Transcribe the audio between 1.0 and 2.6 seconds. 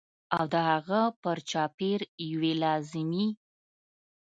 پر چاپېر یوې